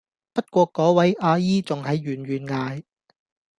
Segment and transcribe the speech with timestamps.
[0.33, 2.83] 不過果位阿姨仲喺遠遠嗌